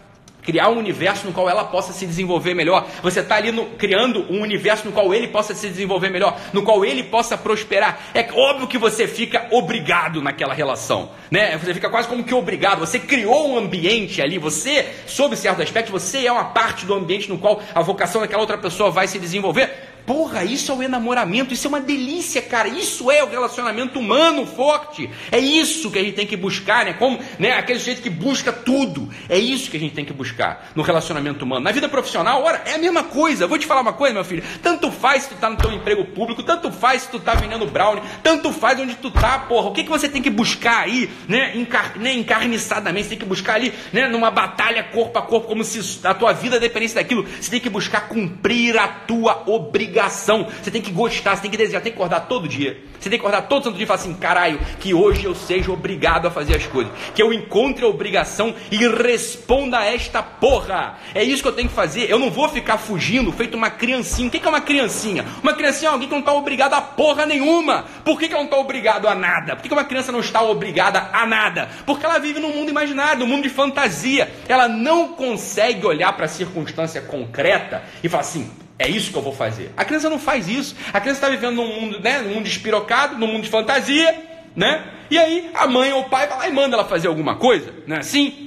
[0.46, 2.88] criar um universo no qual ela possa se desenvolver melhor.
[3.02, 6.64] Você está ali no, criando um universo no qual ele possa se desenvolver melhor, no
[6.64, 8.00] qual ele possa prosperar.
[8.14, 11.58] É óbvio que você fica obrigado naquela relação, né?
[11.58, 12.80] Você fica quase como que obrigado.
[12.80, 14.38] Você criou um ambiente ali.
[14.38, 18.42] Você, sob certo aspecto, você é uma parte do ambiente no qual a vocação daquela
[18.42, 19.95] outra pessoa vai se desenvolver.
[20.06, 22.68] Porra, isso é o enamoramento, isso é uma delícia, cara.
[22.68, 25.10] Isso é o relacionamento humano forte.
[25.32, 26.94] É isso que a gente tem que buscar, né?
[26.94, 27.54] Como, né?
[27.54, 29.10] Aquele jeito que busca tudo.
[29.28, 31.64] É isso que a gente tem que buscar no relacionamento humano.
[31.64, 33.48] Na vida profissional, ora, é a mesma coisa.
[33.48, 34.44] Vou te falar uma coisa, meu filho.
[34.62, 37.66] Tanto faz se tu tá no teu emprego público, tanto faz se tu tá vendendo
[37.66, 39.70] brownie, tanto faz onde tu tá, porra.
[39.70, 41.58] O que, que você tem que buscar aí, né?
[41.58, 42.14] Encar né?
[42.14, 44.08] Encarniçadamente, você tem que buscar ali, né?
[44.08, 47.26] Numa batalha corpo a corpo, como se a tua vida dependesse daquilo.
[47.42, 50.48] Você tem que buscar cumprir a tua obrigação obrigação.
[50.62, 52.78] Você tem que gostar, você tem que desejar, tem que acordar todo dia.
[53.00, 55.72] Você tem que acordar todo santo dia e falar assim: caralho, que hoje eu seja
[55.72, 56.92] obrigado a fazer as coisas.
[57.14, 60.98] Que eu encontre a obrigação e responda a esta porra.
[61.14, 62.10] É isso que eu tenho que fazer.
[62.10, 64.28] Eu não vou ficar fugindo feito uma criancinha.
[64.28, 65.26] O que é uma criancinha?
[65.42, 67.86] Uma criancinha é alguém que não está obrigado a porra nenhuma.
[68.04, 69.56] Por que, que ela não está obrigado a nada?
[69.56, 71.70] Por que, que uma criança não está obrigada a nada?
[71.86, 74.32] Porque ela vive num mundo imaginário, num mundo de fantasia.
[74.48, 79.22] Ela não consegue olhar para a circunstância concreta e falar assim: é isso que eu
[79.22, 79.72] vou fazer.
[79.78, 80.76] A criança não faz isso.
[80.92, 84.16] A criança está vivendo num mundo, né, num mundo espirocado, num mundo de fantasia,
[84.56, 84.84] né?
[85.10, 87.74] E aí a mãe ou o pai vai lá e manda ela fazer alguma coisa,
[87.88, 88.00] né?
[88.00, 88.45] Assim,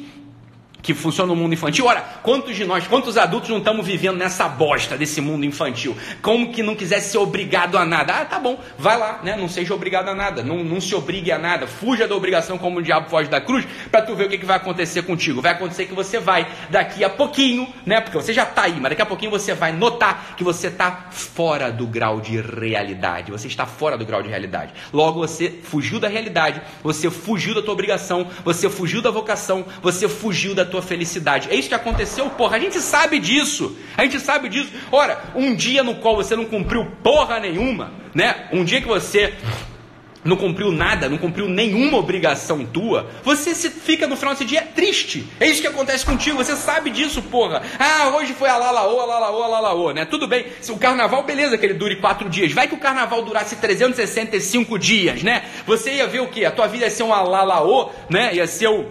[0.83, 1.87] que funciona no mundo infantil.
[1.87, 5.97] Ora, quantos de nós, quantos adultos não estamos vivendo nessa bosta desse mundo infantil?
[6.23, 8.15] Como que não quisesse ser obrigado a nada?
[8.15, 9.37] Ah, tá bom, vai lá, né?
[9.37, 12.79] Não seja obrigado a nada, não, não se obrigue a nada, fuja da obrigação como
[12.79, 15.43] o diabo foge da cruz, para tu ver o que, que vai acontecer contigo.
[15.43, 18.01] Vai acontecer que você vai, daqui a pouquinho, né?
[18.01, 21.09] Porque você já está aí, mas daqui a pouquinho você vai notar que você está
[21.11, 23.31] fora do grau de realidade.
[23.31, 24.73] Você está fora do grau de realidade.
[24.93, 30.09] Logo, você fugiu da realidade, você fugiu da tua obrigação, você fugiu da vocação, você
[30.09, 31.49] fugiu da tua felicidade.
[31.51, 32.57] É isso que aconteceu, porra.
[32.57, 33.77] A gente sabe disso.
[33.97, 34.71] A gente sabe disso.
[34.93, 38.49] Ora, um dia no qual você não cumpriu porra nenhuma, né?
[38.53, 39.35] Um dia que você
[40.25, 44.63] não cumpriu nada, não cumpriu nenhuma obrigação tua, você se fica no final desse dia
[44.63, 45.27] triste.
[45.41, 47.63] É isso que acontece contigo, você sabe disso, porra.
[47.79, 50.05] Ah, hoje foi a lalaô, a lalaô, a lalaô, né?
[50.05, 52.53] Tudo bem, se o carnaval, beleza que ele dure quatro dias.
[52.53, 55.45] Vai que o carnaval durasse 365 dias, né?
[55.67, 56.45] Você ia ver o quê?
[56.45, 58.35] A tua vida ia ser uma lalaô, né?
[58.35, 58.87] Ia ser o,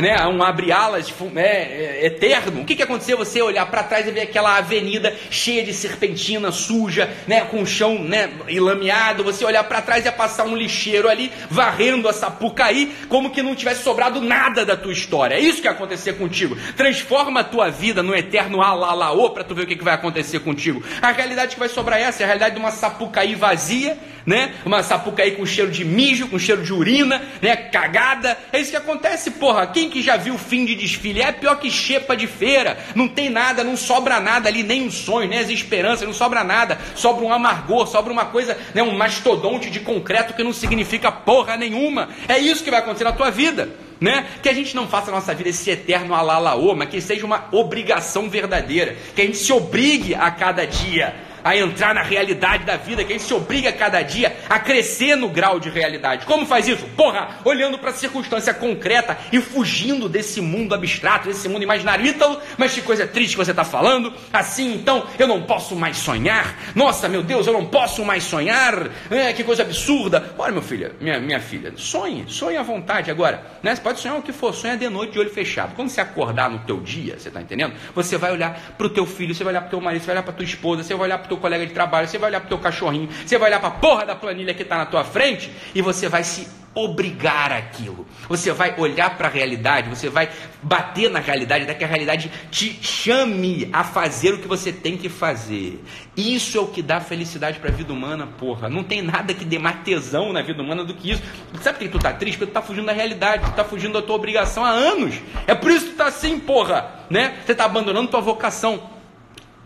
[0.00, 2.62] né, um abre-alas é, é, eterno.
[2.62, 3.16] O que, que aconteceu?
[3.18, 7.66] Você olhar para trás e ver aquela avenida cheia de serpentina, suja, né, com o
[7.66, 9.24] chão né, ilameado.
[9.24, 13.42] Você olhar para trás e ia passar um lixeiro ali, varrendo a Sapucaí, como que
[13.42, 15.34] não tivesse sobrado nada da tua história.
[15.34, 16.56] É isso que ia acontecer contigo.
[16.76, 20.40] Transforma a tua vida no eterno alalaô para tu ver o que, que vai acontecer
[20.40, 20.82] contigo.
[21.00, 23.98] A realidade que vai sobrar é essa, é a realidade de uma Sapucaí vazia,
[24.30, 24.54] né?
[24.64, 27.56] Uma sapucaí com cheiro de mijo, com cheiro de urina, né?
[27.56, 28.38] Cagada.
[28.52, 29.66] É isso que acontece, porra.
[29.66, 31.20] Quem que já viu fim de desfile?
[31.20, 32.78] É pior que xepa de feira.
[32.94, 36.44] Não tem nada, não sobra nada ali, nem um sonho, nem as esperanças, não sobra
[36.44, 36.78] nada.
[36.94, 38.84] Sobra um amargor, sobra uma coisa, né?
[38.84, 42.10] Um mastodonte de concreto que não significa porra nenhuma.
[42.28, 43.68] É isso que vai acontecer na tua vida
[44.00, 44.26] né?
[44.42, 47.48] Que a gente não faça a nossa vida esse eterno alalaô, mas que seja uma
[47.52, 52.76] obrigação verdadeira, que a gente se obrigue a cada dia a entrar na realidade da
[52.76, 56.26] vida, que a gente se obriga cada dia a crescer no grau de realidade.
[56.26, 56.84] Como faz isso?
[56.96, 62.06] Porra, olhando para a circunstância concreta e fugindo desse mundo abstrato, desse mundo imaginário.
[62.06, 64.12] Ítalo, mas que coisa triste que você está falando.
[64.32, 66.56] Assim, então, eu não posso mais sonhar.
[66.74, 68.88] Nossa, meu Deus, eu não posso mais sonhar.
[69.10, 70.34] É, que coisa absurda.
[70.38, 73.42] Olha, meu filho, minha, minha filha, sonhe, sonhe à vontade agora.
[73.62, 73.74] Né?
[73.74, 75.74] Você pode sonhar o que for, sonha de noite de olho fechado.
[75.74, 77.74] Quando você acordar no teu dia, você está entendendo?
[77.94, 80.06] Você vai olhar para o teu filho, você vai olhar para o teu marido, você
[80.06, 82.30] vai olhar para tua esposa, você vai olhar para teu colega de trabalho, você vai
[82.30, 84.86] olhar para teu cachorrinho, você vai olhar para a porra da planilha que está na
[84.86, 88.06] tua frente e você vai se obrigar aquilo.
[88.28, 90.30] Você vai olhar para a realidade, você vai
[90.62, 94.96] bater na realidade, até que a realidade te chame a fazer o que você tem
[94.96, 95.82] que fazer.
[96.16, 98.68] Isso é o que dá felicidade para a vida humana, porra.
[98.68, 101.22] Não tem nada que dê mais tesão na vida humana do que isso.
[101.60, 102.38] Sabe por que tu tá triste?
[102.38, 105.16] Porque tu tá fugindo da realidade, tu tá fugindo da tua obrigação há anos.
[105.46, 107.38] É por isso que tu tá assim, porra, né?
[107.44, 108.89] Você tá abandonando tua vocação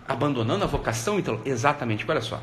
[0.07, 2.41] abandonando a vocação, então, exatamente, olha só.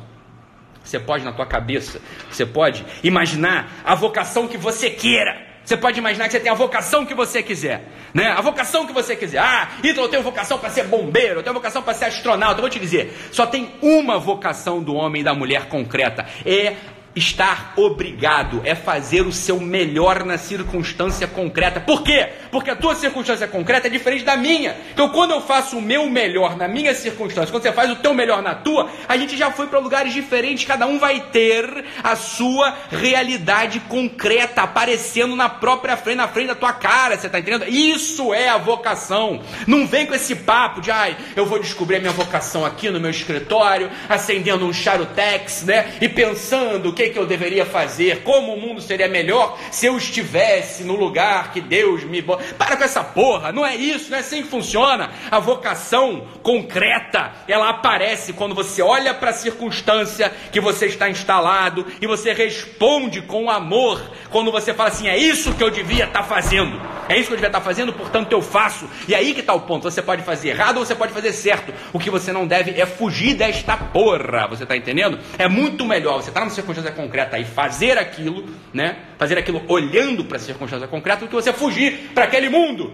[0.82, 5.52] Você pode na tua cabeça, você pode imaginar a vocação que você queira.
[5.64, 8.32] Você pode imaginar que você tem a vocação que você quiser, né?
[8.32, 9.38] A vocação que você quiser.
[9.38, 12.56] Ah, então eu tenho vocação para ser bombeiro, eu tenho vocação para ser astronauta.
[12.56, 16.74] Eu vou te dizer, só tem uma vocação do homem e da mulher concreta, é
[17.14, 21.80] estar obrigado é fazer o seu melhor na circunstância concreta.
[21.80, 22.30] Por quê?
[22.50, 24.76] Porque a tua circunstância concreta é diferente da minha.
[24.92, 28.14] Então, quando eu faço o meu melhor na minha circunstância, quando você faz o teu
[28.14, 30.64] melhor na tua, a gente já foi para lugares diferentes.
[30.64, 36.54] Cada um vai ter a sua realidade concreta aparecendo na própria frente, na frente da
[36.54, 37.16] tua cara.
[37.16, 37.68] Você está entendendo?
[37.68, 39.42] Isso é a vocação.
[39.66, 43.00] Não vem com esse papo de, ai, eu vou descobrir a minha vocação aqui no
[43.00, 45.94] meu escritório, acendendo um charutex, né?
[46.00, 49.96] E pensando que que, que eu deveria fazer, como o mundo seria melhor se eu
[49.96, 52.22] estivesse no lugar que Deus me.
[52.22, 55.10] Para com essa porra, não é isso, não é assim que funciona.
[55.30, 61.86] A vocação concreta, ela aparece quando você olha para a circunstância que você está instalado
[62.00, 66.22] e você responde com amor, quando você fala assim: é isso que eu devia estar
[66.22, 68.88] tá fazendo, é isso que eu devia estar tá fazendo, portanto eu faço.
[69.08, 71.72] E aí que está o ponto: você pode fazer errado ou você pode fazer certo.
[71.92, 75.18] O que você não deve é fugir desta porra, você está entendendo?
[75.38, 78.96] É muito melhor você estar tá numa circunstância concreta e fazer aquilo, né?
[79.18, 82.92] Fazer aquilo olhando para a circunstância concreta, do que você fugir para aquele mundo,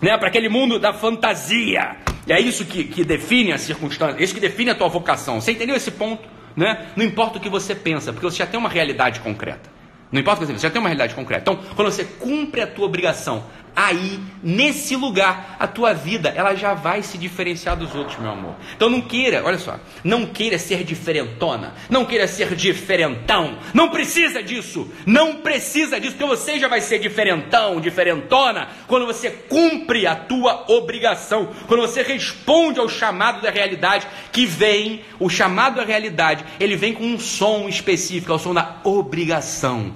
[0.00, 0.16] né?
[0.18, 1.96] Para aquele mundo da fantasia.
[2.26, 5.40] E é isso que, que define a circunstância, isso que define a tua vocação.
[5.40, 6.28] Você entendeu esse ponto?
[6.56, 6.86] Né?
[6.96, 9.70] Não importa o que você pensa, porque você já tem uma realidade concreta.
[10.12, 11.42] Não importa o que você pensa, você já tem uma realidade concreta.
[11.42, 16.74] Então, quando você cumpre a tua obrigação aí, nesse lugar, a tua vida, ela já
[16.74, 18.54] vai se diferenciar dos outros, meu amor.
[18.74, 24.42] Então não queira, olha só, não queira ser diferentona, não queira ser diferentão, não precisa
[24.42, 30.14] disso, não precisa disso, porque você já vai ser diferentão, diferentona, quando você cumpre a
[30.14, 36.44] tua obrigação, quando você responde ao chamado da realidade, que vem, o chamado da realidade,
[36.58, 39.94] ele vem com um som específico, é o som da obrigação.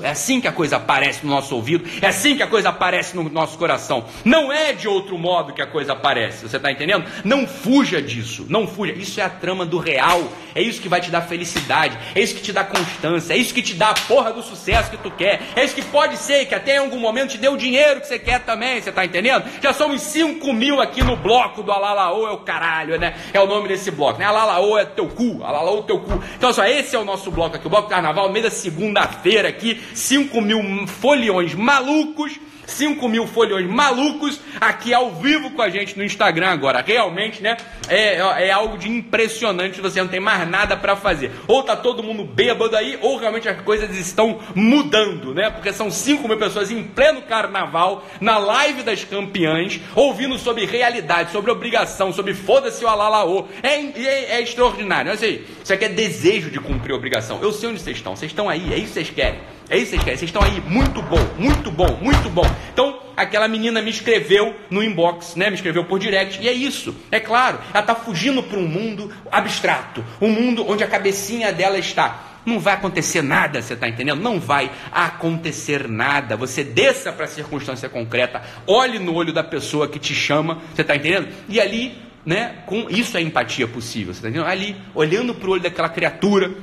[0.00, 2.97] É assim que a coisa aparece no nosso ouvido, é assim que a coisa aparece
[3.14, 4.04] no nosso coração.
[4.24, 7.04] Não é de outro modo que a coisa aparece, você está entendendo?
[7.24, 8.92] Não fuja disso, não fuja.
[8.92, 10.22] Isso é a trama do real,
[10.54, 13.54] é isso que vai te dar felicidade, é isso que te dá constância, é isso
[13.54, 16.46] que te dá a porra do sucesso que tu quer, é isso que pode ser
[16.46, 19.04] que até em algum momento te dê o dinheiro que você quer também, você está
[19.04, 19.44] entendendo?
[19.62, 23.14] Já somos 5 mil aqui no bloco do Alalaô, é o caralho, né?
[23.32, 24.24] É o nome desse bloco, né?
[24.24, 26.22] Alalaô é teu cu, Alalaô é teu cu.
[26.36, 29.80] Então, só esse é o nosso bloco aqui, o bloco carnaval, meio da segunda-feira aqui,
[29.94, 36.04] 5 mil foliões malucos 5 mil folhões malucos aqui ao vivo com a gente no
[36.04, 36.84] Instagram agora.
[36.86, 37.56] Realmente, né?
[37.88, 39.80] É, é algo de impressionante.
[39.80, 41.32] Você não tem mais nada para fazer.
[41.46, 45.50] Ou tá todo mundo bêbado aí, ou realmente as coisas estão mudando, né?
[45.50, 51.32] Porque são 5 mil pessoas em pleno carnaval, na live das campeãs, ouvindo sobre realidade,
[51.32, 53.46] sobre obrigação, sobre foda-se o alalaô.
[53.62, 55.10] É, é, é extraordinário.
[55.10, 57.40] Olha aí, isso aqui é desejo de cumprir obrigação.
[57.40, 58.14] Eu sei onde vocês estão.
[58.14, 59.40] Vocês estão aí, é isso que vocês querem.
[59.70, 60.18] É isso que vocês querem.
[60.18, 62.46] Vocês estão aí, muito bom, muito bom, muito bom.
[62.72, 65.50] Então, aquela menina me escreveu no inbox, né?
[65.50, 66.42] Me escreveu por direct.
[66.42, 66.94] E é isso.
[67.10, 71.78] É claro, ela está fugindo para um mundo abstrato, um mundo onde a cabecinha dela
[71.78, 72.24] está.
[72.46, 74.22] Não vai acontecer nada, você está entendendo?
[74.22, 76.34] Não vai acontecer nada.
[76.34, 80.80] Você desça para a circunstância concreta, olhe no olho da pessoa que te chama, você
[80.80, 81.28] está entendendo?
[81.46, 82.62] E ali, né?
[82.64, 84.48] Com isso é empatia possível, você está entendendo?
[84.48, 86.54] Ali, olhando para o olho daquela criatura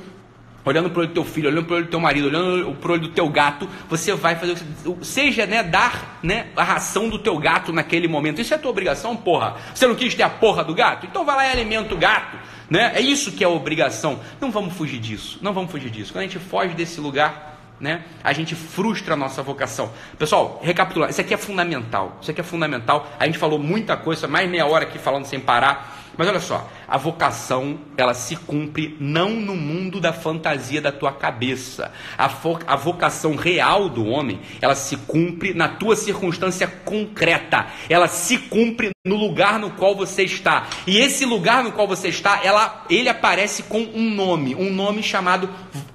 [0.66, 3.02] olhando pro olho do teu filho, olhando pro olho do teu marido, olhando pro olho
[3.02, 4.56] do teu gato, você vai fazer,
[5.00, 8.40] seja, né, dar, né, a ração do teu gato naquele momento.
[8.40, 9.56] Isso é tua obrigação, porra.
[9.72, 11.06] Você não quis ter a porra do gato?
[11.06, 12.36] Então vai lá e alimenta o gato,
[12.68, 12.92] né?
[12.94, 14.18] É isso que é obrigação.
[14.40, 15.38] Não vamos fugir disso.
[15.40, 16.12] Não vamos fugir disso.
[16.12, 18.02] Quando a gente foge desse lugar, né?
[18.24, 19.90] A gente frustra a nossa vocação.
[20.18, 22.18] Pessoal, recapitulando, isso aqui é fundamental.
[22.20, 23.08] Isso aqui é fundamental.
[23.20, 25.95] A gente falou muita coisa, mais meia hora aqui falando sem parar.
[26.16, 31.12] Mas olha só, a vocação, ela se cumpre não no mundo da fantasia da tua
[31.12, 31.92] cabeça.
[32.16, 32.30] A,
[32.66, 37.66] a vocação real do homem, ela se cumpre na tua circunstância concreta.
[37.88, 40.66] Ela se cumpre no lugar no qual você está.
[40.86, 45.02] E esse lugar no qual você está, ela, ele aparece com um nome, um nome
[45.02, 45.48] chamado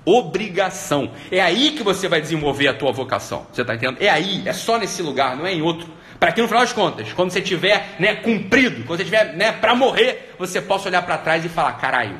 [0.05, 1.11] obrigação.
[1.31, 3.45] É aí que você vai desenvolver a tua vocação.
[3.51, 4.01] Você está entendendo?
[4.01, 6.00] É aí, é só nesse lugar, não é em outro.
[6.21, 9.53] Para que no final das contas, quando você tiver né, cumprido, quando você tiver né,
[9.53, 12.15] para morrer, você possa olhar para trás e falar: caralho,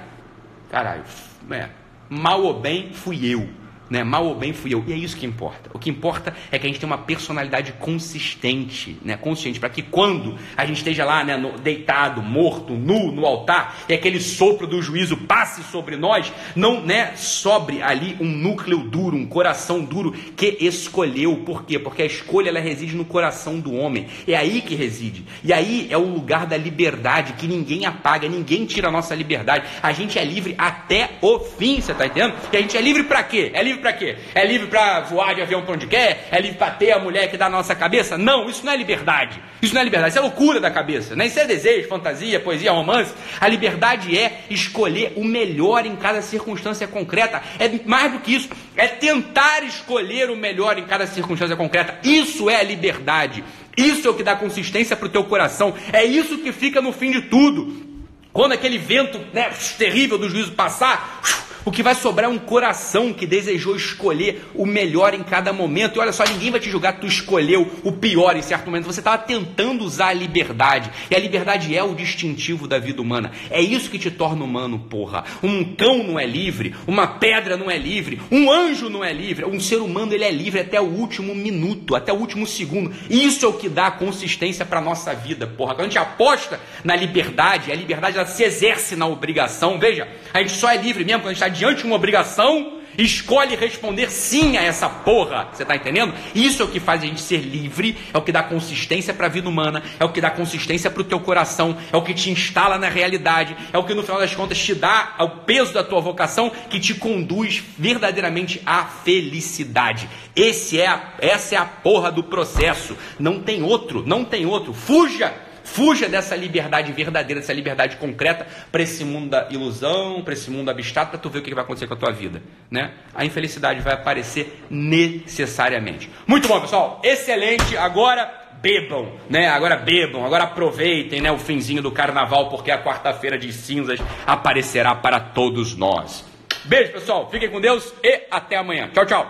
[0.72, 1.04] caralho,
[1.52, 1.70] é,
[2.10, 3.61] mal ou bem fui eu
[3.92, 4.06] né?
[4.06, 4.82] Mal ou bem fui eu.
[4.88, 5.70] E é isso que importa.
[5.74, 9.18] O que importa é que a gente tenha uma personalidade consistente, né?
[9.18, 13.82] Consciente, para que quando a gente esteja lá, né, no, deitado, morto, nu no altar,
[13.90, 19.18] e aquele sopro do juízo passe sobre nós, não, né, sobre ali um núcleo duro,
[19.18, 21.36] um coração duro que escolheu.
[21.46, 21.78] Por quê?
[21.78, 24.08] Porque a escolha ela reside no coração do homem.
[24.26, 25.26] É aí que reside.
[25.44, 29.68] E aí é o lugar da liberdade que ninguém apaga, ninguém tira a nossa liberdade.
[29.84, 32.36] A gente é livre até o fim, você tá entendendo?
[32.54, 33.52] E a gente é livre para quê?
[33.54, 34.18] É livre para quê?
[34.34, 36.28] É livre para voar de avião para onde quer?
[36.32, 38.18] É livre para ter a mulher que dá a nossa cabeça?
[38.18, 39.42] Não, isso não é liberdade.
[39.62, 41.16] Isso não é liberdade, isso é loucura da cabeça.
[41.16, 41.28] Né?
[41.28, 43.14] Isso é desejo, fantasia, poesia, romance.
[43.40, 47.42] A liberdade é escolher o melhor em cada circunstância concreta.
[47.60, 52.00] É mais do que isso, é tentar escolher o melhor em cada circunstância concreta.
[52.04, 53.44] Isso é a liberdade.
[53.78, 55.74] Isso é o que dá consistência para o teu coração.
[55.92, 57.92] É isso que fica no fim de tudo.
[58.34, 61.22] Quando aquele vento né, terrível do juízo passar,
[61.64, 65.98] o que vai sobrar é um coração que desejou escolher o melhor em cada momento.
[65.98, 68.86] E olha só, ninguém vai te julgar que tu escolheu o pior em certo momento.
[68.86, 70.90] Você estava tentando usar a liberdade.
[71.10, 73.32] E a liberdade é o distintivo da vida humana.
[73.50, 75.24] É isso que te torna humano, porra.
[75.44, 79.46] Um cão não é livre, uma pedra não é livre, um anjo não é livre.
[79.46, 82.92] Um ser humano ele é livre até o último minuto, até o último segundo.
[83.10, 85.76] Isso é o que dá consistência para nossa vida, porra.
[85.76, 89.78] Quando a gente aposta na liberdade, a liberdade ela se exerce na obrigação.
[89.78, 92.82] Veja, a gente só é livre mesmo quando a gente está diante de uma obrigação,
[92.98, 95.50] escolhe responder sim a essa porra.
[95.52, 96.14] Você está entendendo?
[96.34, 99.28] Isso é o que faz a gente ser livre, é o que dá consistência para
[99.28, 102.14] a vida humana, é o que dá consistência para o teu coração, é o que
[102.14, 105.74] te instala na realidade, é o que no final das contas te dá o peso
[105.74, 110.10] da tua vocação, que te conduz verdadeiramente à felicidade.
[110.36, 112.98] Esse é a, essa é a porra do processo.
[113.20, 114.74] Não tem outro, não tem outro.
[114.74, 115.34] Fuja
[115.74, 120.70] Fuja dessa liberdade verdadeira, dessa liberdade concreta para esse mundo da ilusão, para esse mundo
[120.70, 122.92] abstrato, para tu ver o que vai acontecer com a tua vida, né?
[123.16, 126.10] A infelicidade vai aparecer necessariamente.
[126.28, 127.00] Muito bom, pessoal.
[127.04, 127.78] Excelente.
[127.78, 128.30] Agora
[128.62, 129.48] bebam, né?
[129.48, 134.94] Agora bebam, agora aproveitem, né, o finzinho do carnaval, porque a quarta-feira de cinzas aparecerá
[134.94, 136.26] para todos nós.
[136.66, 137.30] Beijo, pessoal.
[137.32, 138.90] Fiquem com Deus e até amanhã.
[138.94, 139.30] Tchau, tchau.